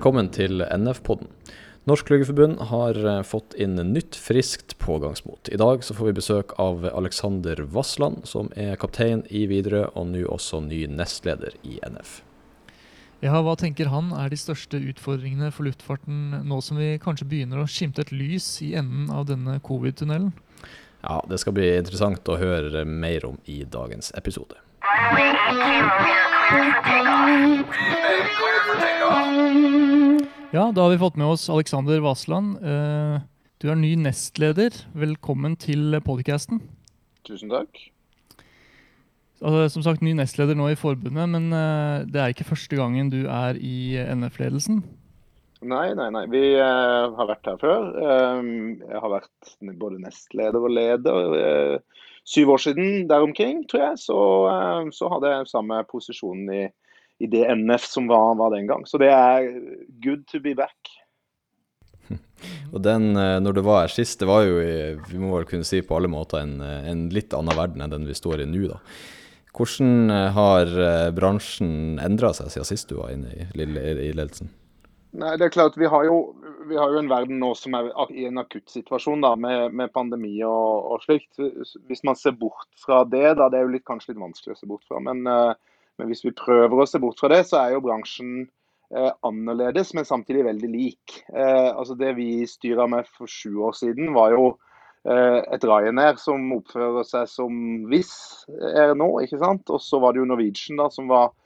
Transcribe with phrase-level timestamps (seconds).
[0.00, 1.28] Velkommen til NF-podden.
[1.84, 5.50] Norsk Flygerforbund har eh, fått inn nytt, friskt pågangsmot.
[5.52, 10.08] I dag så får vi besøk av Alexander Vassland, som er kaptein i Widerøe, og
[10.08, 12.14] nå også ny nestleder i NF.
[13.20, 17.60] Ja, Hva tenker han er de største utfordringene for luftfarten nå som vi kanskje begynner
[17.60, 20.32] å skimte et lys i enden av denne covid-tunnelen?
[21.04, 24.64] Ja, Det skal bli interessant å høre mer om i dagens episode.
[30.50, 32.56] Ja, da har vi fått med oss Alexander Vassland.
[32.58, 33.20] Eh,
[33.62, 34.74] du er ny nestleder.
[34.98, 36.58] Velkommen til podcasten.
[37.22, 37.70] Tusen takk.
[39.38, 43.14] Altså, som sagt, ny nestleder nå i forbundet, men eh, det er ikke første gangen
[43.14, 44.82] du er i NF-ledelsen?
[45.70, 46.26] Nei, nei, nei.
[46.32, 47.90] Vi uh, har vært her før.
[48.00, 51.78] Jeg har vært både nestleder og leder.
[52.30, 56.62] Syv år siden der omkring, tror jeg, så, uh, så hadde jeg samme posisjonen i
[57.20, 58.86] i det NF som var, var, den gang.
[58.88, 59.44] Så det er
[60.00, 60.92] good to be back.
[62.72, 64.56] Og den, eh, når du var her sist, det var jo
[65.10, 67.92] vi må vel kunne si på alle måter en, eh, en litt annen verden enn
[67.92, 68.64] den vi står i nå.
[68.72, 68.80] da.
[69.52, 70.72] Hvordan eh, har
[71.12, 74.48] bransjen endra seg siden sist du var inne i, i ledelsen?
[75.20, 76.20] Nei, det er klart, vi har, jo,
[76.68, 80.92] vi har jo en verden nå som er i en akuttsituasjon med, med pandemi og,
[80.92, 81.40] og, slikt.
[81.88, 84.60] Hvis man ser bort fra det, da, det er jo litt, kanskje litt vanskelig å
[84.60, 85.00] se bort fra.
[85.04, 85.54] Men uh,
[86.00, 88.46] men hvis vi prøver å se bort fra det, så er jo bransjen
[88.94, 91.18] eh, annerledes, men samtidig veldig lik.
[91.28, 94.46] Eh, altså Det vi styra med for sju år siden, var jo
[95.04, 99.10] eh, et Ryanair som oppfører seg som Wizz er nå.
[99.26, 99.68] ikke sant?
[99.68, 101.36] Og så var det jo Norwegian da, som var eh,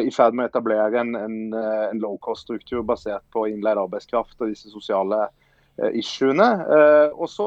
[0.00, 4.38] i ferd med å etablere en, en, eh, en low cost-struktur basert på innleid arbeidskraft
[4.40, 5.26] og disse sosiale
[5.80, 6.46] Eh, issuene.
[6.76, 7.46] Eh, og så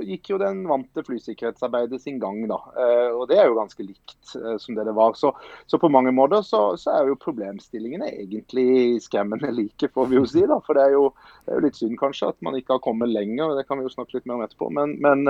[0.00, 2.56] gikk jo den vante flysikkerhetsarbeidet sin gang, da.
[2.72, 5.12] Eh, og det er jo ganske likt som det det var.
[5.20, 5.34] Så,
[5.68, 10.24] så på mange måter så, så, er jo problemstillingene egentlig skremmende like, får vi jo
[10.24, 10.46] si.
[10.48, 10.56] da.
[10.64, 11.10] For det er jo,
[11.44, 13.84] det er jo litt synd kanskje at man ikke har kommet lenger, det kan vi
[13.84, 14.72] jo snakke litt mer om etterpå.
[14.72, 15.28] men, men,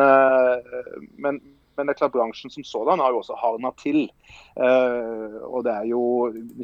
[1.19, 1.43] men
[1.77, 4.07] men det er klart bransjen som sådan har jo også hardna til.
[4.59, 6.03] Uh, og det er jo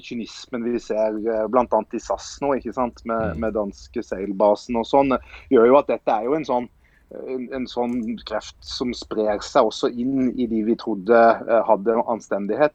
[0.01, 1.67] kynismen vi ser uh, bl.a.
[1.67, 3.05] i SAS nå, ikke sant?
[3.09, 3.43] Med, mm.
[3.43, 5.17] med danske seilbasen og sånn,
[5.53, 6.71] gjør jo at dette er jo en sånn
[7.13, 11.99] en, en, sånn kreft som sprer seg også inn i de vi trodde uh, hadde
[12.09, 12.73] anstendighet.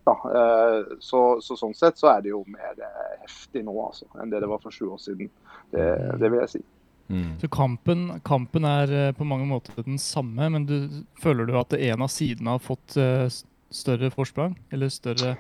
[1.01, 2.77] Så, så, Sånn sett så er det jo mer
[3.23, 5.31] heftig nå altså, enn det det var for sju år siden.
[5.73, 5.87] Det,
[6.21, 6.61] det vil jeg si.
[7.07, 7.37] Mm.
[7.39, 11.75] Så kampen, kampen, er eh, på mange måter den samme, men du, føler du at
[11.77, 13.27] en av sidene har fått uh,
[13.71, 14.57] større forsprang?
[14.75, 15.37] Eller større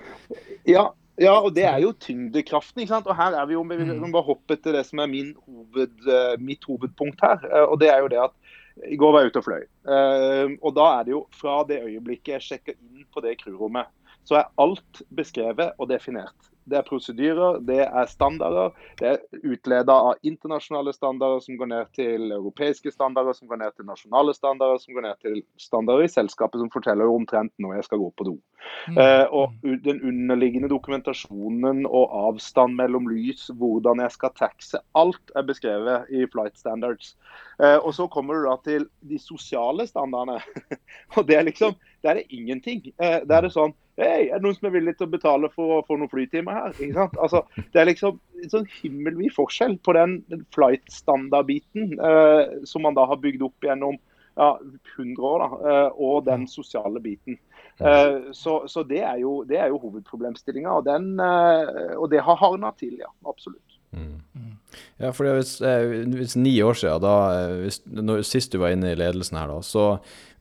[0.67, 2.83] Ja, ja, og det er jo tyngdekraften.
[2.83, 3.09] ikke sant?
[3.09, 4.13] Og her er vi jo, Vi kan mm.
[4.13, 7.43] bare hoppe til det som er min hoved, uh, mitt hovedpunkt her.
[7.65, 8.35] Og det er jo det at
[8.87, 9.63] I går var jeg ute og fløy.
[10.61, 13.89] og da er det jo fra det øyeblikket jeg sjekker inn på det crewrommet,
[14.27, 16.46] så er alt beskrevet og definert.
[16.67, 18.73] Det er prosedyrer, det er standarder.
[18.99, 23.75] Det er utleda av internasjonale standarder som går ned til europeiske standarder, som går ned
[23.75, 27.87] til nasjonale standarder, som går ned til standarder i selskapet som forteller omtrent når jeg
[27.87, 28.35] skal gå på do.
[28.91, 28.97] Mm.
[29.03, 29.53] Eh, og
[29.87, 36.25] Den underliggende dokumentasjonen og avstand mellom lys, hvordan jeg skal taxe, alt er beskrevet i
[36.33, 37.15] flight standards.
[37.63, 40.41] Eh, og Så kommer du da til de sosiale standardene.
[41.15, 41.75] og det er liksom,
[42.07, 42.81] det er det ingenting.
[43.03, 45.47] Eh, det er det sånn Hei, er det noen som er villig til å betale
[45.49, 46.75] for, for noen flytimer her?
[46.77, 47.15] Ikke sant?
[47.17, 47.39] Altså,
[47.73, 53.07] det er liksom en sånn himmelvid forskjell på den, den flight-standard-biten eh, som man da
[53.09, 53.97] har bygd opp gjennom
[54.37, 54.51] ja,
[54.99, 57.39] 100 år, da, eh, og den sosiale biten.
[57.81, 62.37] Eh, så, så det, er jo, det er jo hovedproblemstillinga, og, eh, og det har
[62.37, 63.09] hardna til, ja.
[63.25, 63.76] Absolutt.
[63.95, 64.57] Mm.
[64.99, 68.73] Ja, for hvis, eh, hvis, ni år siden, da, eh, hvis, når, sist du var
[68.75, 69.85] inne i ledelsen her, da, så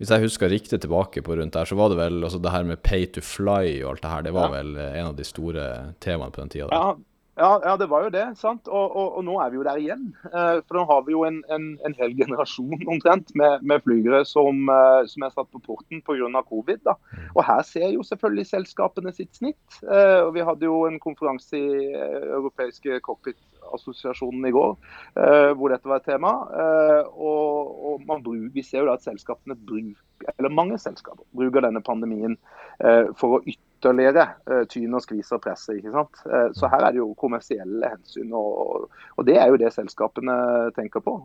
[0.00, 2.66] hvis jeg husker riktig tilbake på rundt der, så var det vel altså det her
[2.66, 4.56] med pay to fly og alt det her, det var ja.
[4.58, 5.68] vel eh, en av de store
[6.04, 6.70] temaene på den tida?
[6.72, 6.96] Ja,
[7.36, 8.24] ja, ja, det var jo det.
[8.40, 8.68] sant?
[8.68, 10.06] Og, og, og, nå er vi jo der igjen.
[10.30, 14.70] for nå har vi jo en, en, en hel generasjon omtrent med, med flygere som,
[15.10, 16.42] som, er satt på porten pga.
[16.48, 16.80] covid.
[16.86, 16.96] da.
[17.34, 19.80] Og her ser jo selvfølgelig selskapene sitt snitt.
[19.82, 23.40] og Vi hadde jo en konferanse i europeiske cockpit
[23.74, 24.76] assosiasjonen i går,
[25.16, 26.32] eh, hvor dette var et tema.
[26.62, 31.64] Eh, og, og bruker, Vi ser jo da at selskapene bruker, eller mange selskaper bruker
[31.64, 32.36] denne pandemien
[32.80, 33.42] eh, for å
[33.76, 35.76] ytterligere tyn og skvis og presse.
[35.76, 36.22] ikke sant?
[36.56, 40.36] Så her er det jo kommersielle hensyn, og, og det er jo det selskapene
[40.76, 41.18] tenker på.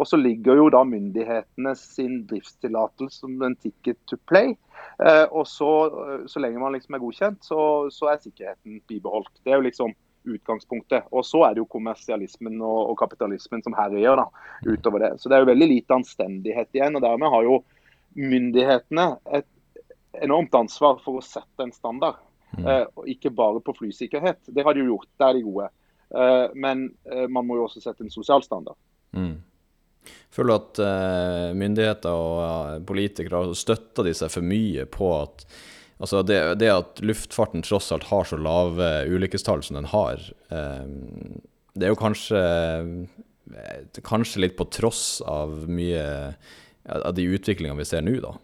[0.00, 4.54] Og så ligger jo da myndighetene sin driftstillatelse som en ticket to play.
[5.30, 5.68] og så,
[6.26, 9.34] så lenge man liksom er godkjent, så, så er sikkerheten bibeholdt.
[9.44, 9.92] Det er jo liksom
[10.24, 11.08] utgangspunktet.
[11.10, 14.28] Og så er det jo kommersialismen og, og kapitalismen som herjer da,
[14.66, 15.12] utover det.
[15.20, 16.96] Så det er jo veldig lite anstendighet igjen.
[16.96, 17.58] og Dermed har jo
[18.18, 19.08] myndighetene
[19.38, 19.48] et,
[20.20, 22.20] enormt ansvar for å sette en standard.
[22.58, 22.66] Mm.
[22.66, 24.44] Eh, og ikke bare på flysikkerhet.
[24.46, 25.70] Det har de jo gjort, det er de gode.
[26.12, 28.76] Eh, men eh, man må jo også sette en sosial standard.
[29.16, 29.40] Mm.
[30.34, 35.44] Føler du at myndigheter og politikere har støtta de seg for mye på at
[36.02, 41.86] altså det, det at luftfarten tross alt har så lave ulykkestall som den har, det
[41.86, 42.40] er jo kanskje,
[44.02, 46.02] kanskje litt på tross av mye
[46.90, 48.34] av de utviklingene vi ser nå, da?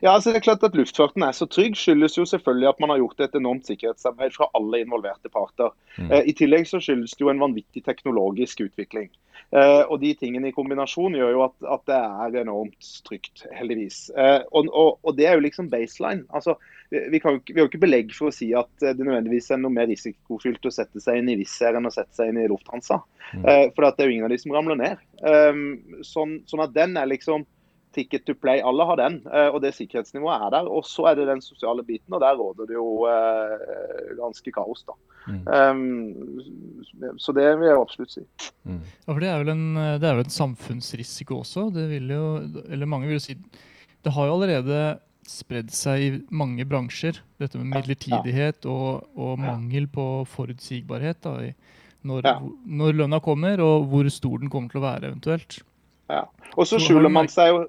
[0.00, 2.92] Ja, altså det er klart at Luftfarten er så trygg, skyldes jo selvfølgelig at man
[2.92, 5.74] har gjort et enormt sikkerhetsarbeid fra alle involverte parter.
[5.98, 6.10] Mm.
[6.10, 9.10] Eh, I tillegg så skyldes det jo en vanvittig teknologisk utvikling.
[9.52, 14.06] Eh, og De tingene i kombinasjon gjør jo at, at det er enormt trygt, heldigvis.
[14.16, 16.24] Eh, og, og, og, Det er jo liksom baseline.
[16.32, 16.56] Altså,
[16.88, 19.72] vi, kan, vi, har jo ikke belegg for å si at det nødvendigvis er noe
[19.72, 22.48] mer risikofylt å sette seg inn i Wizz Air enn å sette seg inn i
[22.48, 23.02] Lufthansa.
[23.32, 23.44] Mm.
[23.44, 25.04] Eh, for det er jo ingen av de som ramler ned.
[25.20, 25.64] Eh,
[26.08, 27.44] sånn, sånn at den er liksom
[27.94, 28.60] ticket to play.
[28.64, 30.68] Alle har den, eh, og det sikkerhetsnivået er der.
[30.68, 34.84] Og så er det den sosiale biten, og der råder det jo eh, ganske kaos.
[34.88, 34.96] da.
[35.28, 35.44] Mm.
[35.46, 38.24] Um, så det vil jeg absolutt si.
[38.64, 38.80] Mm.
[38.82, 39.66] Ja, for det er vel en,
[40.02, 41.68] det er vel en samfunnsrisiko også.
[41.74, 42.24] Det vil jo,
[42.68, 43.38] eller mange vil jo si
[44.02, 44.78] Det har jo allerede
[45.28, 51.52] spredd seg i mange bransjer, dette med midlertidighet og, og mangel på forutsigbarhet da, i
[52.02, 52.32] når, Ja.
[52.66, 55.60] når lønna kommer, og hvor stor den kommer til å være eventuelt.
[56.10, 56.24] Ja.
[56.56, 57.60] Og så Så skjuler man seg jo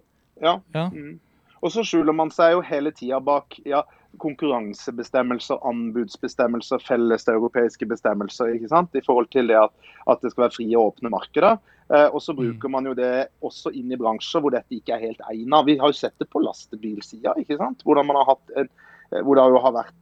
[0.44, 0.57] ja.
[0.75, 0.88] Ja.
[0.94, 1.19] Mm.
[1.63, 3.86] Og så skjuler man seg jo hele tida bak ja,
[4.22, 8.51] konkurransebestemmelser, anbudsbestemmelser, felles europeiske bestemmelser.
[8.57, 8.95] ikke sant?
[8.95, 9.74] I forhold til det at,
[10.12, 11.62] at det skal være frie og åpne markeder.
[11.94, 15.07] Eh, og så bruker man jo det også inn i bransjer hvor dette ikke er
[15.07, 15.68] helt egnet.
[15.68, 17.84] Vi har jo sett det på lastebilsida, ikke sant?
[17.88, 18.69] Hvordan man har hatt en,
[19.12, 20.00] eh, hvor det jo har vært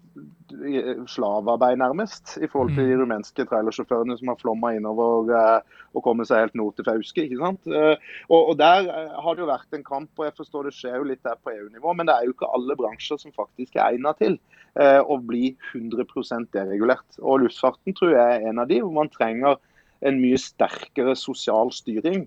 [0.53, 3.01] eh, slavearbeid nærmest, i forhold til de Mm.
[3.01, 5.61] rumenske trailersjåførene som har flomma innover eh,
[5.95, 7.23] og kommet seg helt nord til Fauske.
[7.23, 7.67] ikke sant?
[7.67, 7.95] Eh,
[8.29, 8.89] og, og Der
[9.21, 11.51] har det jo vært en kamp, og jeg forstår det skjer jo litt der på
[11.51, 14.39] EU-nivå, men det er jo ikke alle bransjer som faktisk er egnet til
[14.71, 17.17] å bli 100 deregulert.
[17.19, 19.57] Og Luftfarten tror jeg er en av de hvor man trenger
[20.01, 22.23] en mye sterkere sosial styring,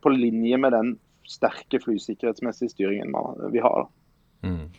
[0.00, 0.94] på linje med den
[1.28, 3.12] sterke flysikkerhetsmessige styringen
[3.52, 3.84] vi har.
[3.84, 4.48] da.
[4.48, 4.70] Mm.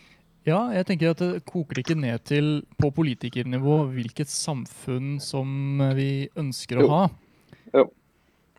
[0.44, 2.48] Ja, jeg tenker at det koker ikke ned til
[2.82, 6.90] på politikernivå hvilket samfunn som vi ønsker å Jo.
[6.92, 7.04] ha.
[7.74, 7.86] Jo.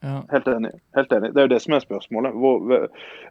[0.04, 0.18] Ja.
[0.30, 0.70] Helt enig.
[0.96, 1.30] helt enig.
[1.32, 2.34] Det er jo det som er spørsmålet.
[2.36, 2.60] Hvor,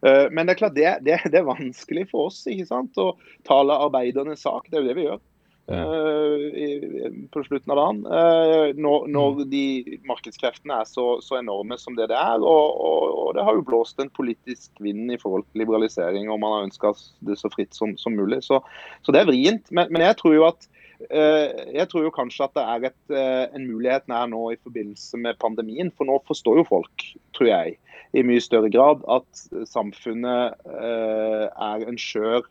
[0.02, 2.98] uh, men det er klart, det, det, det er vanskelig for oss ikke sant?
[2.98, 3.14] å
[3.46, 4.70] tale arbeidernes sak.
[4.70, 5.22] Det er jo det vi gjør.
[5.68, 8.02] Eh, på slutten av dagen.
[8.06, 12.44] eh, når, når de markedskreftene er så, så enorme som det det er.
[12.44, 16.42] Og, og, og det har jo blåst en politisk vind i forhold til liberalisering, og
[16.44, 16.94] man har ønska
[17.28, 18.44] det så fritt som, som mulig.
[18.44, 18.60] Så,
[19.04, 19.72] så det er vrient.
[19.72, 20.68] Men, men jeg tror jo at
[21.10, 21.50] eh,
[21.80, 23.18] jeg tror jo kanskje at det er et,
[23.56, 25.94] en mulighet nær nå i forbindelse med pandemien.
[25.96, 27.08] For nå forstår jo folk,
[27.38, 27.78] tror jeg,
[28.14, 32.46] i mye større grad at samfunnet er en skjør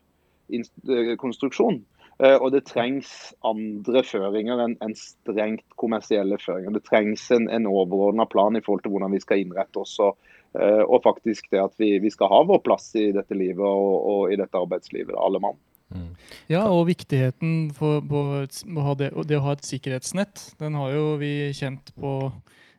[1.22, 1.84] konstruksjon.
[2.20, 6.76] Eh, Og det trengs andre føringer enn en strengt kommersielle føringer.
[6.76, 9.96] Det trengs en, en overordna plan i forhold til hvordan vi skal innrette oss.
[10.02, 10.18] Og,
[10.58, 13.94] eh, og faktisk det at vi, vi skal ha vår plass i dette livet og,
[14.14, 15.60] og i dette arbeidslivet, alle mann.
[15.92, 16.12] Mm.
[16.48, 20.94] Ja, og viktigheten for, på, å ha det, det å ha et sikkerhetsnett, den har
[20.94, 22.30] jo vi kjent på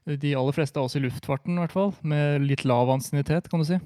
[0.03, 1.93] de aller fleste av oss i luftfarten, i hvert fall.
[2.01, 3.77] Med litt lav ansiennitet, kan du si.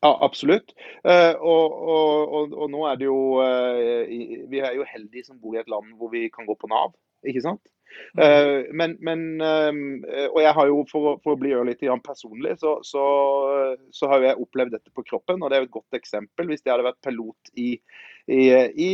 [0.00, 0.72] Ja, absolutt.
[1.04, 4.08] Eh, og, og, og, og nå er det jo eh,
[4.48, 6.94] Vi er jo heldige som bor i et land hvor vi kan gå på Nav,
[7.28, 7.62] ikke sant?
[8.14, 8.68] Mm.
[8.78, 13.02] men, men eh, Og jeg har jo, for, for å bli litt personlig, så, så,
[13.90, 15.42] så har jeg opplevd dette på kroppen.
[15.42, 16.48] Og det er jo et godt eksempel.
[16.48, 17.74] Hvis jeg hadde vært pilot i,
[18.30, 18.46] i,
[18.86, 18.90] i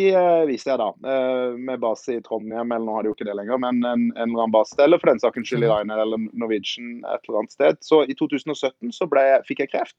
[0.48, 3.36] viser jeg da, eh, med base i Trondheim, eller nå har de jo ikke det
[3.36, 6.26] lenger, men en, en eller annen base, eller for den sakens skyld i Ryanair eller
[6.32, 7.82] Norwegian et eller annet sted.
[7.84, 9.98] Så i 2017 så ble, fikk jeg kreft.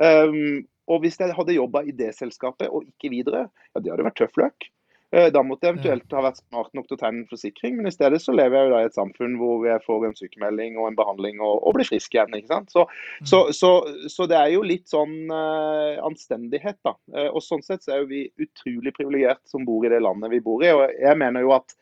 [0.00, 4.06] Um, og hvis jeg hadde jobba i det selskapet og ikke videre, ja, det hadde
[4.08, 4.66] vært tøff løk.
[5.14, 7.86] Eh, Da måtte jeg eventuelt ha vært smart nok til å tegne en forsikring, men
[7.88, 10.78] i stedet så lever jeg jo da i et samfunn hvor jeg får en sykemelding
[10.80, 12.34] og en behandling og, og blir frisk igjen.
[12.34, 12.74] ikke sant?
[12.74, 12.86] Så,
[13.30, 13.70] så, så,
[14.10, 16.96] så det er jo litt sånn uh, anstendighet, da.
[17.14, 20.34] Uh, og sånn sett så er jo vi utrolig privilegert som bor i det landet
[20.34, 20.72] vi bor i.
[20.74, 21.78] Og jeg mener jo at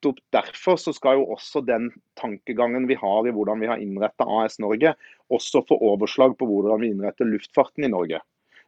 [0.00, 1.90] nettopp derfor så skal jo også den
[2.20, 4.94] tankegangen vi har i hvordan vi har innretta AS Norge,
[5.30, 8.20] også få overslag på hvordan vi innretter luftfarten i Norge.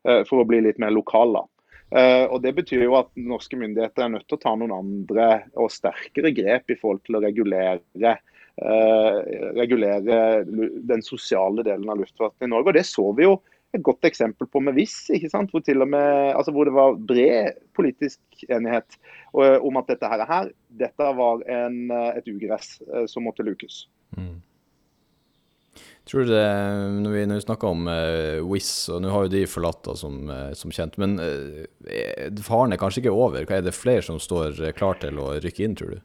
[0.04, 1.46] eh, For å bli litt mer lokal, da.
[1.94, 5.44] Eh, og Det betyr jo at norske myndigheter er nødt til å ta noen andre
[5.56, 9.18] og sterkere grep i forhold til å regulere, eh,
[9.54, 12.68] regulere den sosiale delen av luftfarten i Norge.
[12.68, 13.40] Og Det så vi jo
[13.72, 15.52] et godt eksempel på med Viss, ikke sant?
[15.52, 20.08] Hvor, til og med, altså hvor det var bred politisk enighet eh, om at dette
[20.12, 20.52] her, her
[20.82, 23.86] dette var en, eh, et ugress eh, som måtte lukes.
[24.18, 24.40] Mm.
[26.04, 26.46] Tror du det,
[27.00, 29.94] Når vi, når vi snakker om uh, Wizz, og nå har jo de forlatt da,
[29.96, 30.16] som,
[30.58, 31.62] som, kjent, men uh,
[32.42, 33.46] faren er kanskje ikke over?
[33.46, 36.02] Er det flere som står klar til å rykke inn, tror du?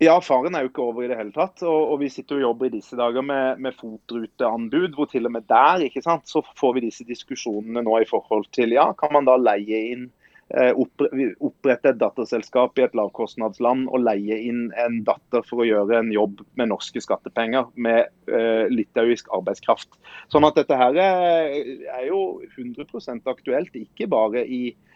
[0.00, 1.60] Ja, faren er jo ikke over i det hele tatt.
[1.60, 5.34] Og, og vi sitter og jobber i disse dager med, med fotruteanbud, hvor til og
[5.34, 9.12] med der ikke sant, så får vi disse diskusjonene nå i forhold til ja, kan
[9.12, 10.08] man da leie inn
[10.56, 16.00] eh, opprette et datterselskap i et lavkostnadsland og leie inn en datter for å gjøre
[16.00, 20.00] en jobb med norske skattepenger med uh, litauisk arbeidskraft.
[20.32, 21.58] Sånn at dette her er,
[22.00, 24.89] er jo 100% aktuelt, ikke bare i Eh,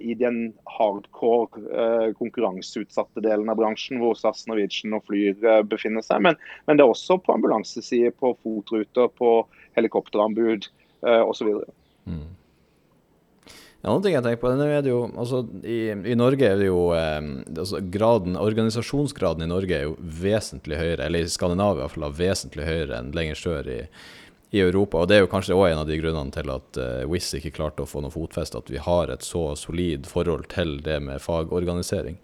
[0.00, 6.04] i den hardcore eh, konkurranseutsatte delen av bransjen, hvor SAS, Norwegian og Flyr eh, befinner
[6.06, 6.22] seg.
[6.24, 9.34] Men, men, det er også på ambulanseside, på fotruter, på
[9.76, 11.54] helikopteranbud osv.
[12.04, 12.28] Mm.
[13.80, 16.66] En annen ting jeg tenker på, er det jo, altså, i, i, Norge er det
[16.66, 17.20] jo eh,
[17.54, 22.10] altså, graden, Organisasjonsgraden i Norge er jo vesentlig høyere, eller i Skandinavia i hvert fall,
[22.18, 23.78] vesentlig høyere enn lenger sør i,
[24.50, 24.98] i Europa.
[25.00, 27.54] Og Det er jo kanskje òg en av de grunnene til at uh, Wizz ikke
[27.54, 31.22] klarte å få noe fotfeste, at vi har et så solid forhold til det med
[31.22, 32.18] fagorganisering.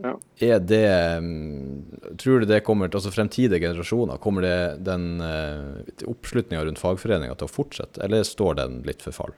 [0.00, 0.14] Ja.
[0.40, 0.86] Er det
[1.20, 1.82] um,
[2.16, 7.36] Tror du det kommer til altså fremtidige generasjoner, kommer det den uh, oppslutninga rundt fagforeninga
[7.36, 9.36] til å fortsette, eller står den litt for fall?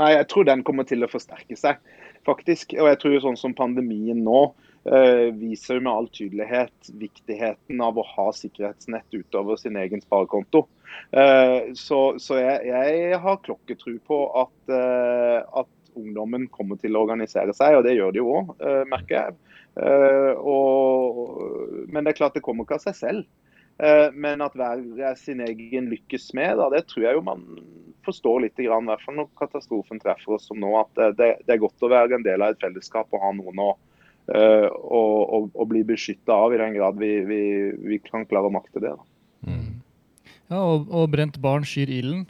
[0.00, 1.80] Nei, jeg tror den kommer til å forsterke seg,
[2.24, 2.72] faktisk.
[2.80, 4.46] Og jeg tror sånn som pandemien nå
[5.38, 10.64] viser med all tydelighet viktigheten av å ha sikkerhetsnett utover sin egen sparekonto.
[11.10, 17.02] Eh, så, så jeg, jeg, har klokketro på at, eh, at, ungdommen kommer til å
[17.04, 19.34] organisere seg, og det gjør de jo òg, eh, merker jeg.
[20.40, 21.18] Og,
[21.92, 23.26] men det er klart det kommer ikke av seg selv.
[24.16, 27.44] Men at hver sin egen lykkes med, da, det tror jeg jo man
[28.04, 30.72] forstår litt, i hvert fall når katastrofen treffer oss som nå.
[30.80, 33.60] At det, det, er godt å være en del av et fellesskap og ha noen
[33.64, 33.70] å,
[34.30, 37.40] å, og, og, bli beskytta av, i den grad vi, vi,
[37.82, 38.92] vi, kan klare å makte det.
[38.94, 39.08] Da.
[39.48, 39.82] Mm.
[40.52, 42.26] Ja, og, og brent barn skyr ilden.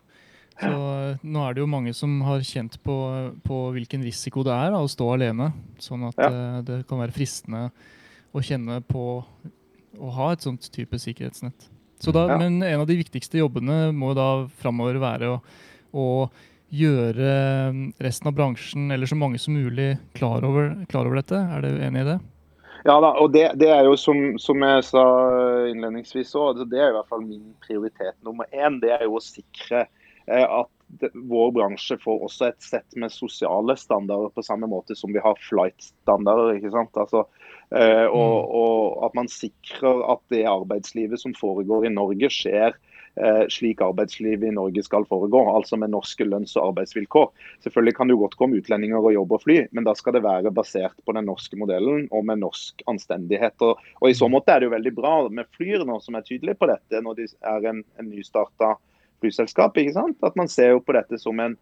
[0.63, 2.97] Så eh, nå er det jo mange som har kjent på,
[3.45, 5.51] på hvilken risiko det er da, å stå alene.
[5.83, 6.31] Sånn at ja.
[6.31, 7.67] uh, det kan være fristende
[8.33, 11.69] å kjenne på å ha et sånt type sikkerhetsnett.
[12.03, 12.39] Da, ja.
[12.41, 15.37] Men en av de viktigste jobbene må da framover være å,
[15.95, 16.07] å,
[16.73, 17.33] gjøre
[18.03, 21.37] resten av bransjen, eller så mange som mulig, klar over, klar over dette.
[21.37, 22.19] Er du enig i det?
[22.83, 25.03] Ja da, og det, det er jo som, som, jeg sa
[25.71, 28.81] innledningsvis òg, altså det er i hvert fall min prioritet nummer én.
[28.83, 33.77] Det er jo å sikre eh, at vår bransje får også et sett med sosiale
[33.79, 36.57] standarder på samme måte som vi har flight-standarder.
[36.59, 36.99] ikke sant?
[36.99, 37.25] Altså,
[37.71, 38.51] eh, og, mm.
[38.63, 42.75] og, at man sikrer at det arbeidslivet som foregår i Norge, skjer
[43.53, 47.27] slik arbeidslivet i Norge skal foregå, altså med norske lønns- og arbeidsvilkår.
[47.65, 50.23] Selvfølgelig kan det jo godt komme utlendinger og jobbe og fly, men da skal det
[50.25, 53.57] være basert på den norske modellen og med norsk anstendighet.
[53.61, 56.25] Og, og I så måte er det jo veldig bra med Flyr nå, som er
[56.25, 58.75] tydelige på dette når de er en, en nystarta
[59.23, 59.77] flyselskap.
[59.77, 60.19] ikke sant?
[60.25, 61.59] At man ser jo på dette som en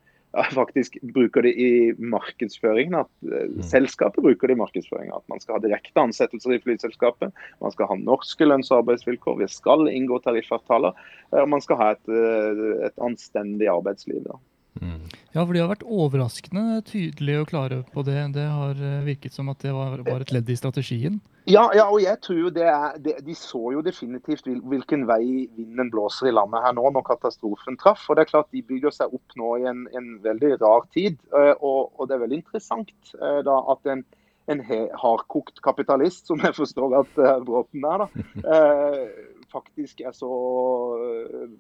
[0.55, 3.01] faktisk bruker det i markedsføringen.
[3.03, 5.15] At uh, selskapet bruker det i markedsføringen.
[5.17, 7.35] At man skal ha direkte ansettelser i flyselskapet.
[7.63, 9.41] Man skal ha norske lønns- og arbeidsvilkår.
[9.43, 10.97] Vi skal inngå tariffavtaler.
[11.33, 14.23] Uh, og man skal ha et, uh, et anstendig arbeidsliv.
[14.29, 14.39] Da.
[14.79, 15.03] Mm.
[15.35, 18.21] Ja, for de har vært overraskende tydelige og klare på det.
[18.37, 21.19] Det har virket som at det var, bare et ledd i strategien.
[21.49, 25.49] Ja, ja, og jeg tror jo det er det, De så jo definitivt hvilken vei
[25.57, 28.05] vinden blåser i landet her nå, når katastrofen traff.
[28.09, 31.17] og det er klart De bygger seg opp nå i en, en veldig rar tid.
[31.33, 34.05] Eh, og, og, det er veldig interessant eh, da at en,
[34.51, 34.63] en
[34.99, 38.55] hardkokt kapitalist, som jeg forstår at uh, Bråten er, da,
[39.55, 40.31] faktisk er så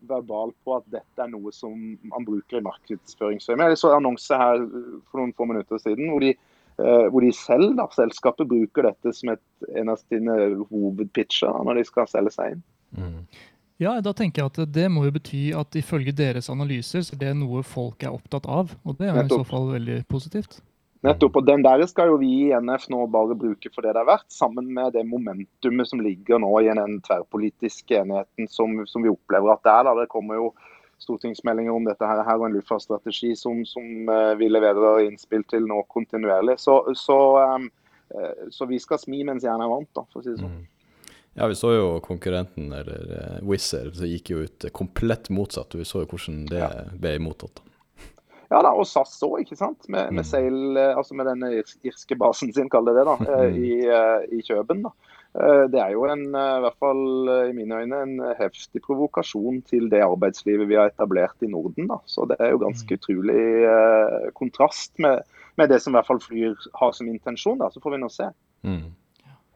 [0.06, 1.74] verbal på at dette er noe som
[2.06, 3.72] man bruker i markedsføringsøyemed.
[3.72, 4.62] Jeg så annonse her
[5.10, 6.34] for noen få minutter siden hvor de
[6.80, 10.36] uh, hvor de selv, da, selskapet, bruker dette som et, en av sine
[10.70, 12.62] hovedpitcher når de skal selge seg inn.
[12.98, 13.18] Mm.
[13.80, 17.22] Ja, da tenker jeg at Det må jo bety at ifølge deres analyser så er
[17.22, 18.74] det noe folk er opptatt av.
[18.84, 20.60] og Det er jo i så fall veldig positivt.
[21.06, 24.02] Nettopp, og Den der skal jo vi i NF nå bare bruke for det det
[24.02, 29.06] er verdt, sammen med det momentumet som ligger nå i den tverrpolitiske enigheten som, som
[29.06, 29.86] vi opplever at det er.
[29.88, 29.94] Da.
[30.02, 30.50] Det kommer jo
[31.00, 35.80] stortingsmeldinger om dette her, og en luftfartsstrategi som, som uh, vi leverer innspill til nå
[35.88, 36.58] kontinuerlig.
[36.60, 37.16] Så, så,
[37.56, 37.70] um,
[38.12, 40.60] uh, så, vi skal smi mens jernet er varmt, da, for å si det sånn.
[40.60, 40.68] Mm.
[41.38, 45.78] Ja, vi så jo konkurrenten, eller uh, Wizz Air, som gikk jo ut komplett motsatt.
[45.78, 46.68] Vi så jo hvordan det
[47.00, 47.64] ble mottatt.
[48.50, 49.84] Ja da, og SAS òg, ikke sant.
[49.86, 50.26] Med, med, mm.
[50.26, 51.52] seil, altså med denne
[51.86, 53.58] irske basen sin, kall det det, da, mm.
[53.68, 53.72] i,
[54.38, 54.82] i Kjøben.
[54.88, 54.94] da.
[55.30, 58.82] Eh, det er jo en, eh, i hvert fall eh, i mine øyne en heftig
[58.82, 61.86] provokasjon til det arbeidslivet vi har etablert i Norden.
[61.92, 62.00] Da.
[62.10, 62.98] Så det er jo ganske mm.
[62.98, 65.22] utrolig kontrast med,
[65.56, 67.60] med, det som i hvert fall Flyr har som intensjon.
[67.62, 67.70] Da.
[67.70, 68.26] Så får vi nå se.
[68.66, 68.90] Mm.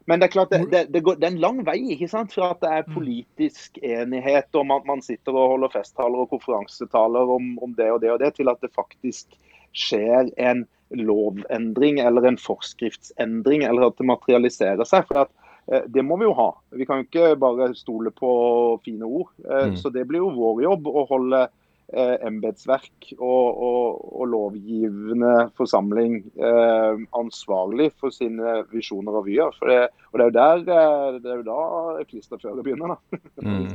[0.06, 2.32] Men det er klart, det, det, det, går, det, er en lang vei ikke sant?
[2.34, 2.94] fra at det er Mm.
[2.99, 8.00] politisk enighet om at man sitter og holder festtaler og konferansetaler om, om det og
[8.02, 9.32] det og det, til at det faktisk
[9.73, 15.06] skjer en lovendring eller en forskriftsendring, eller at det materialiserer seg.
[15.08, 15.30] for at
[15.73, 16.50] eh, det må vi jo ha.
[16.76, 19.32] Vi kan jo ikke bare stole på fine ord.
[19.49, 19.76] Eh, Mm.
[19.80, 21.49] Så det blir jo vår jobb å holde
[21.93, 29.55] eh, embetsverk og, og, og lovgivende forsamling eh, ansvarlig for sine visjoner og vyer.
[29.59, 29.81] For det,
[30.12, 33.19] og det er jo der eh, det er jo da klisterføret begynner, da.
[33.45, 33.69] Mm.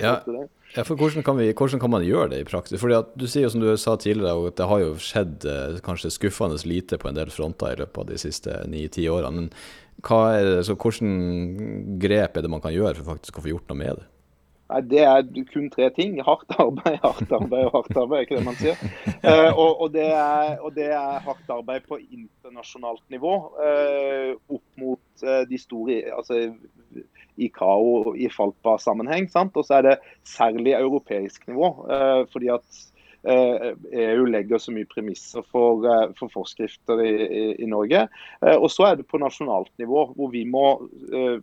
[0.00, 0.16] Ja.
[0.74, 2.80] Ja, for hvordan kan, vi, hvordan kan man gjøre det i praksis?
[2.80, 5.80] Fordi at Du sier jo som du sa tidligere, at det har jo skjedd eh,
[5.84, 9.46] kanskje skuffende lite på en del fronter i løpet av de siste ni-ti årene.
[9.46, 13.44] Men hva er det, så hvordan grep er det man kan gjøre for faktisk å
[13.44, 14.08] få gjort noe med det?
[14.66, 16.16] Nei, Det er kun tre ting.
[16.26, 18.18] Hardt arbeid, hardt arbeid og hardt arbeid.
[18.18, 18.80] er ikke det man sier?
[19.26, 23.34] Eh, og, og, det er, og det er hardt arbeid på internasjonalt nivå.
[23.62, 26.40] Eh, opp mot eh, de store altså
[27.36, 29.30] ICAO i Falpa-sammenheng.
[29.46, 29.96] Og så er det
[30.26, 31.72] særlig europeisk nivå.
[31.90, 32.84] Eh, fordi at
[33.26, 38.06] EU legger så mye premisser for, eh, for forskrifter i, i, i Norge.
[38.42, 40.66] Eh, og så er det på nasjonalt nivå, hvor vi må
[41.10, 41.38] eh,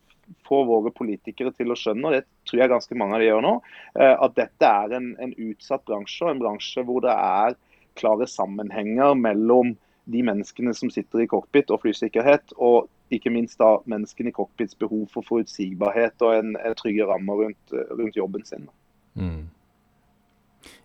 [0.47, 3.45] få våre politikere til å skjønne, og det tror jeg ganske mange av de gjør
[3.45, 3.53] nå,
[3.99, 7.57] eh, at dette er en, en utsatt bransje, og en bransje hvor det er
[7.99, 9.75] klare sammenhenger mellom
[10.11, 14.75] de menneskene som sitter i cockpit og flysikkerhet, og ikke minst da menneskene i cockpits
[14.79, 18.65] behov for forutsigbarhet og en, en trygge rammer rundt, rundt jobben sin.
[19.13, 19.45] Mm.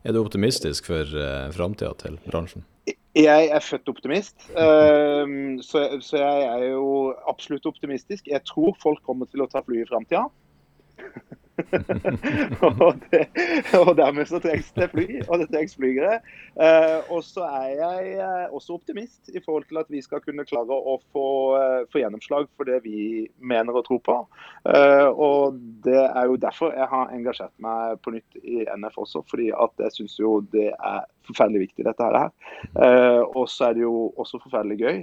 [0.04, 2.66] Er du optimistisk for uh, framtida til bransjen?
[3.18, 8.28] Jeg er født optimist, så, så jeg er jo absolutt optimistisk.
[8.30, 10.28] Jeg tror folk kommer til å ta fly i framtida.
[12.68, 13.24] og, det,
[13.78, 16.18] og dermed så trengs det fly, og det trengs flygere.
[16.54, 20.46] Uh, og så er jeg uh, også optimist i forhold til at vi skal kunne
[20.48, 21.26] klare å få,
[21.58, 24.16] uh, få gjennomslag for det vi mener og tror på.
[24.68, 29.50] og det er jo derfor jeg har engasjert meg på nytt i NF også, fordi
[29.54, 32.30] at jeg syns jo det er forferdelig viktig dette her.
[33.34, 34.98] og så er det jo også forferdelig gøy.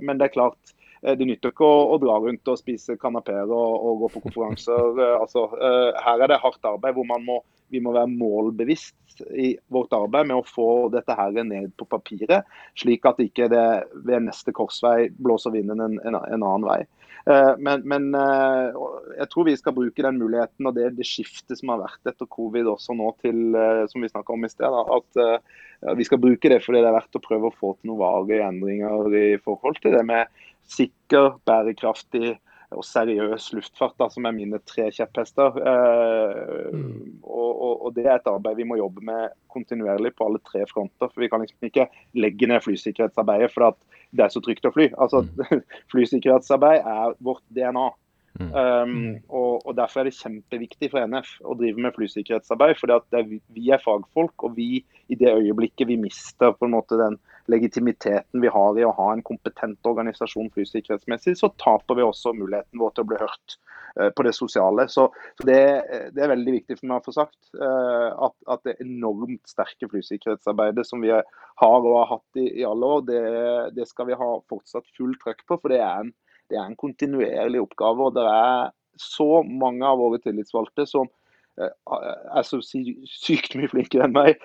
[0.00, 0.74] men det er klart
[1.14, 5.02] det nytter ikke å, å, dra rundt og spise kanapeer og, og, gå på konferanser.
[5.20, 7.36] altså, uh, her er det hardt arbeid hvor man må,
[7.72, 12.46] vi må være målbevisst i vårt arbeid med å få dette her ned på papiret,
[12.78, 13.66] slik at ikke det
[14.06, 16.80] ved neste korsvei blåser vinden en, en, en annen vei.
[17.26, 18.70] Uh, men, men uh,
[19.16, 22.28] jeg tror vi skal bruke den muligheten og det, det skiftet som har vært etter
[22.30, 23.56] covid også nå til,
[23.90, 27.24] som vi om i sted, at vi skal bruke det fordi det er verdt å
[27.24, 30.30] prøve å få til noen varige endringer i forhold til det med
[30.70, 32.36] sikker, bærekraftig
[32.74, 35.58] og seriøs luftfart, da, som er mine tre kjepphester.
[35.60, 37.20] Eh, mm.
[37.22, 40.64] og, og, og, Det er et arbeid vi må jobbe med kontinuerlig på alle tre
[40.70, 41.12] fronter.
[41.12, 41.86] for Vi kan liksom ikke
[42.18, 43.76] legge ned flysikkerhetsarbeidet for
[44.16, 44.90] det er så trygt å fly.
[44.98, 45.62] Altså, mm.
[45.92, 47.86] Flysikkerhetsarbeid er vårt DNA.
[48.36, 48.50] Mm.
[48.52, 52.76] Um, og, og, Derfor er det kjempeviktig for NF å drive med flysikkerhetsarbeid.
[52.80, 52.92] for
[53.56, 57.18] Vi er fagfolk, og vi i det øyeblikket vi mister på en måte den
[57.52, 62.82] legitimiteten vi har i å ha en kompetent organisasjon flysikkerhetsmessig, så taper vi også muligheten
[62.82, 63.56] vår til å bli hørt
[64.00, 64.88] uh, på det sosiale.
[64.92, 65.08] Så,
[65.42, 65.60] det,
[66.16, 69.90] det, er veldig viktig for meg å få sagt uh, at, at, det enormt sterke
[69.92, 71.24] flysikkerhetsarbeidet som vi har
[71.62, 73.24] og har hatt i, i alle år, det,
[73.78, 75.60] det skal vi ha fortsatt full trøkk på.
[75.62, 76.14] for det er en
[76.50, 78.08] det er en kontinuerlig oppgave.
[78.08, 81.08] og Det er så mange av våre tillitsvalgte som
[81.56, 84.42] er så sykt mye flinkere enn meg,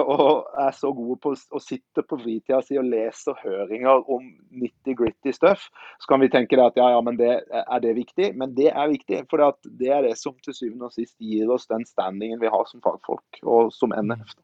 [0.00, 4.26] og er så gode på å sitte på fritida si og lese høringer om
[4.62, 5.68] 90-gritty stuff.
[6.02, 8.32] Så kan vi tenke at ja, ja, men det, er det viktig?
[8.36, 9.22] Men det er viktig.
[9.30, 9.40] For
[9.80, 12.84] det er det som til syvende og sist gir oss den standingen vi har som
[12.84, 14.36] fagfolk og som NF.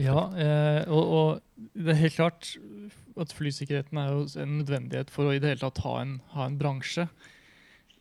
[0.00, 1.40] Ja, eh, og, og,
[1.76, 2.54] det er helt klart
[3.20, 6.46] at flysikkerheten er jo en nødvendighet for å i det hele tatt ha en, ha
[6.48, 7.04] en bransje.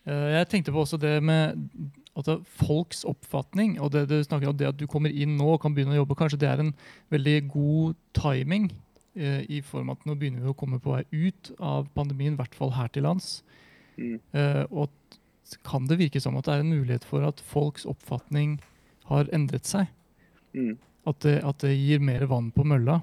[0.08, 1.60] Eh, jeg tenkte på også det med
[2.18, 5.62] at folks oppfatning, og det du snakker om det at du kommer inn nå og
[5.64, 6.74] kan begynne å jobbe, kanskje det er en
[7.14, 8.72] veldig god timing
[9.16, 12.36] eh, i form av at nå begynner vi å komme på vei ut av pandemien,
[12.36, 13.40] i hvert fall her til lands.
[13.96, 14.20] Mm.
[14.34, 14.92] Eh, og
[15.68, 18.60] kan det virke som at det er en mulighet for at folks oppfatning
[19.10, 19.88] har endret seg?
[20.56, 20.78] Mm.
[21.08, 23.02] At det, at det, gir mer vann på mølla.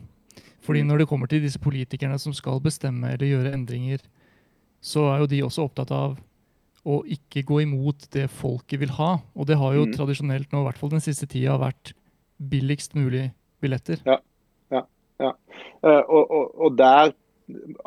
[0.62, 0.88] Fordi Mm.
[0.88, 3.98] når det kommer til disse politikerne som skal bestemme eller gjøre endringer,
[4.80, 6.18] så er jo de også opptatt av
[6.88, 9.18] å ikke gå imot det folket vil ha.
[9.36, 9.94] Og det har jo Mm.
[9.96, 11.92] tradisjonelt nå, i hvert fall den siste tida, vært
[12.38, 14.00] billigst mulig billetter.
[14.06, 14.18] Ja,
[14.72, 14.82] ja,
[15.20, 15.32] ja.
[15.84, 17.14] Uh, og, og, og, der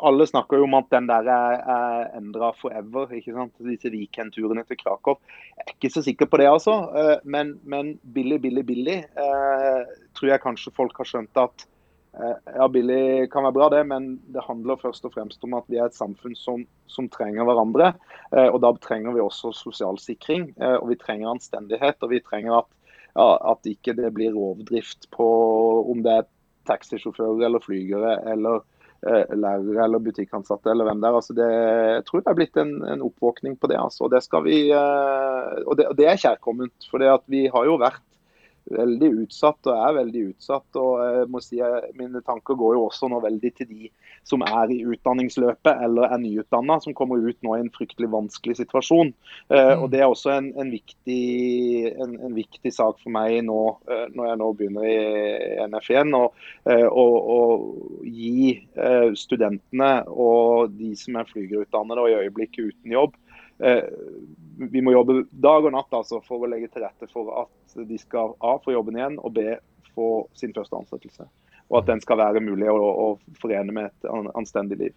[0.02, 3.06] Alle snakker jo om at den der er, er endra forever.
[3.14, 3.52] ikke sant?
[3.62, 5.20] Disse weekendturene til Krakow.
[5.54, 6.74] Jeg er ikke så sikker på det, altså.
[6.90, 9.86] Uh, men, men billig, billig, billig uh,
[10.18, 11.71] tror jeg kanskje folk har skjønt at Eh,
[12.12, 15.78] ja, billig kan være bra, det, men det handler først og fremst om at vi
[15.80, 17.94] er et samfunn som, som trenger hverandre.
[18.34, 22.02] Eh, og Da trenger vi også sosial sikring, eh, og vi trenger anstendighet.
[22.04, 22.68] Og vi trenger at,
[23.16, 25.30] ja, at ikke det blir rovdrift på
[25.88, 26.28] om det er
[26.68, 28.62] taxisjåfører eller flygere eller
[29.02, 31.16] lærere eller butikkansatte eller hvem det er.
[31.18, 33.80] Altså det, jeg tror det er blitt en, en oppvåkning på det.
[33.80, 34.06] Altså.
[34.12, 36.86] Det, vi, og det, og det er kjærkomment.
[36.86, 38.04] For vi har jo vært
[38.72, 40.80] veldig utsatt og er veldig utsatt.
[40.80, 41.60] og jeg må si
[41.98, 43.90] Mine tanker går jo også nå veldig til de
[44.28, 48.60] som er i utdanningsløpet eller er nyutdanna, som kommer ut nå i en fryktelig vanskelig
[48.60, 49.12] situasjon.
[49.50, 49.82] Eh, mm.
[49.82, 51.22] og Det er også en, en, viktig,
[51.92, 56.14] en, en, viktig, sak for meg nå eh, når jeg nå begynner i NF1.
[57.02, 57.06] Å
[58.06, 63.18] gi eh, studentene og de som er flygerutdannede og i øyeblikket uten jobb,
[64.58, 67.98] vi må jobbe dag og natt altså, for å legge til rette for at de
[68.00, 69.46] skal A, få jobben igjen, og B,
[69.94, 71.28] få sin første ansettelse.
[71.70, 74.94] Og at den skal være mulig å, å forene med et anstendig liv.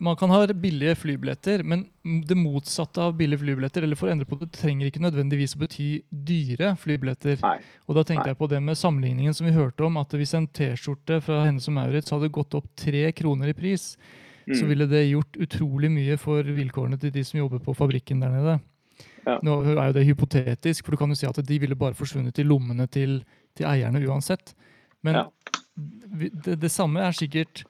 [0.00, 1.82] Man kan ha billige flybilletter, men
[2.24, 5.60] det motsatte av billige flybilletter eller for å endre på det, trenger ikke nødvendigvis å
[5.60, 7.36] bety dyre flybilletter.
[7.42, 7.58] Nei.
[7.84, 8.32] Og Da tenkte Nei.
[8.32, 11.68] jeg på det med sammenligningen som vi hørte om, at hvis en T-skjorte fra Hennes
[11.68, 13.92] og Maurits hadde gått opp tre kroner i pris,
[14.48, 14.56] mm.
[14.56, 18.32] så ville det gjort utrolig mye for vilkårene til de som jobber på fabrikken der
[18.32, 18.56] nede.
[19.26, 19.36] Ja.
[19.44, 22.38] Nå er jo det hypotetisk, for du kan jo si at de ville bare forsvunnet
[22.40, 23.20] i lommene til,
[23.58, 24.54] til eierne uansett.
[25.06, 25.24] Men ja.
[25.76, 27.64] det, det, samme er sikkert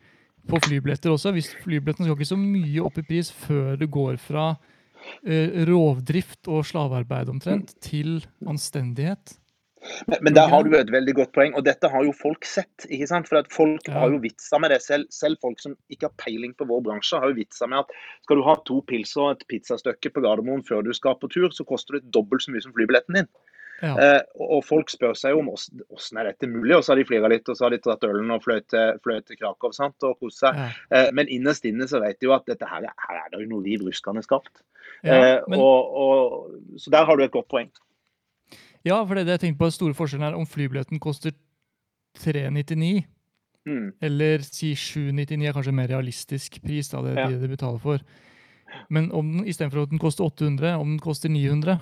[0.50, 1.34] på flybilletter også.
[1.36, 6.50] Hvis Flybilletten skal ikke så mye opp i pris før det går fra uh, rovdrift
[6.50, 7.80] og slavearbeid omtrent mm.
[7.84, 8.16] til
[8.48, 9.36] anstendighet.
[10.06, 12.86] Men, men, der har du et veldig godt poeng, og dette har jo folk sett.
[12.88, 13.30] ikke sant?
[13.30, 13.96] For Folk ja.
[14.02, 14.80] har jo vitsa med det.
[14.84, 17.94] Selv, selv, folk som ikke har peiling på vår bransje, har jo vitsa med at
[18.26, 21.48] skal du ha to pils og et pizzastykke på Gardermoen før du skal på tur,
[21.54, 23.32] så koster det dobbelt så mye som flybilletten din.
[23.80, 23.94] Ja.
[23.96, 27.06] Eh, og folk spør seg jo om hvordan er dette mulig, og så har de
[27.08, 30.18] flira litt og så har de tatt ølen og fløyt til, til Krakow sant, og
[30.20, 30.58] kost seg.
[30.58, 30.66] Ja.
[30.98, 33.52] Eh, men innerst inne så vet de jo at dette her, her er det jo
[33.54, 34.52] noe liv ruskende skapt.
[35.00, 35.56] Eh, men...
[35.56, 37.72] og, og, så der har du et godt poeng.
[38.86, 41.34] Ja, for det, det jeg tenkte på store forskjellen er om flybilletten koster
[42.20, 43.04] 399
[43.68, 43.86] mm.
[44.08, 47.28] eller si 799 er kanskje en mer realistisk pris, da, det ja.
[47.28, 48.04] de, de betaler for.
[48.88, 51.78] Men om den, istedenfor at den koster 800, om den koster 900,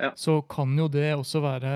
[0.00, 0.12] ja.
[0.18, 1.74] så kan jo det også være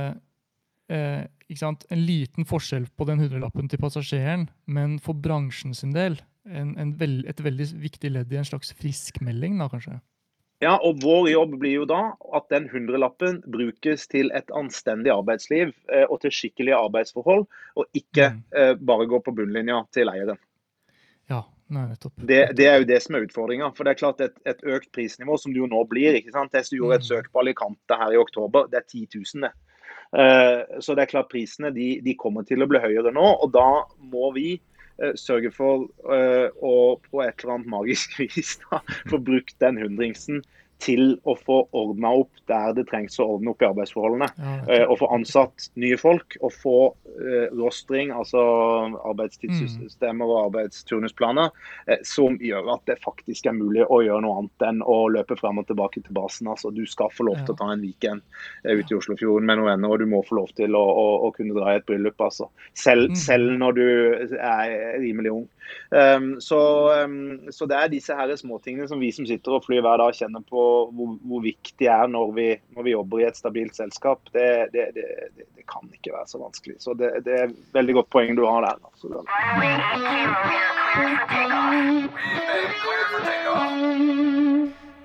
[0.90, 6.18] eh, en liten forskjell på den hundrelappen til passasjeren, men for bransjen sin del
[6.48, 9.98] en, en veld, et veldig viktig ledd i en slags friskmelding, da kanskje.
[10.58, 12.00] Ja, og Vår jobb blir jo da
[12.34, 17.46] at den hundrelappen brukes til et anstendig arbeidsliv eh, og til skikkelige arbeidsforhold,
[17.78, 18.40] og ikke mm.
[18.58, 20.40] eh, bare gå på bunnlinja til eieren.
[21.30, 22.16] Ja, nei, nettopp.
[22.18, 23.70] Det, det, er jo det som er utfordringa.
[23.76, 26.56] For det er klart et, et, økt prisnivå, som det jo nå blir ikke sant?
[26.58, 27.10] Jeg gjorde et mm.
[27.12, 29.54] søk på Alicante her i oktober, det er 10 000, det.
[30.18, 33.54] Eh, så det er klart prisene de, de kommer til å bli høyere nå, og
[33.54, 33.68] da
[34.10, 34.56] må vi
[35.18, 40.42] sørge for eh, å på et eller annet magisk vis da, få brukt den hundringsen
[40.82, 44.28] til å få ordna opp der det trengs å ordne opp i arbeidsforholdene.
[44.38, 48.40] Ja, uh, og få ansatt nye folk og få uh, rostring, altså
[49.10, 51.50] arbeidstidssystemer og arbeidsturnusplaner,
[51.90, 55.38] uh, som gjør at det faktisk er mulig å gjøre noe annet enn å løpe
[55.40, 56.50] frem og tilbake til basen.
[56.50, 58.24] Altså, du skal få lov til å ta en weekend
[58.64, 61.32] ute i Oslofjorden med noen venner, og du må få lov til å, å, å
[61.36, 62.18] kunne dra i et bryllup.
[62.22, 62.48] Altså.
[62.78, 63.20] Selv, mm.
[63.20, 63.86] selv, når du
[64.38, 65.46] er rimelig ung.
[65.90, 66.58] Um, så,
[67.04, 70.14] um, så, det er disse her småtingene som vi som sitter og flyr hver dag,
[70.16, 73.76] kjenner på hvor, hvor viktig det er når vi, når vi, jobber i et stabilt
[73.78, 74.20] selskap.
[74.34, 75.06] Det, det, det,
[75.56, 76.78] det kan ikke være så vanskelig.
[76.82, 78.80] Så det, er et veldig godt poeng du har der.
[78.88, 79.06] Altså.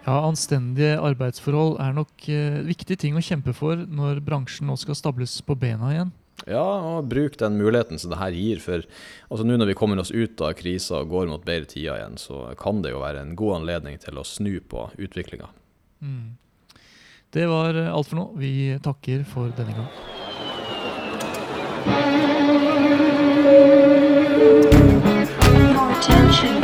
[0.03, 4.97] Ja, Anstendige arbeidsforhold er nok eh, viktige ting å kjempe for når bransjen nå skal
[4.99, 6.11] stables på bena igjen.
[6.49, 8.61] Ja, og bruk den muligheten som det her gir.
[8.63, 8.83] For
[9.29, 12.19] altså nå når vi kommer oss ut av krisa og går mot bedre tider igjen,
[12.19, 15.49] så kan det jo være en god anledning til å snu på utviklinga.
[16.03, 16.35] Mm.
[17.33, 18.27] Det var alt for nå.
[18.37, 18.53] Vi
[18.83, 19.91] takker for denne gang.
[26.03, 26.62] Attention.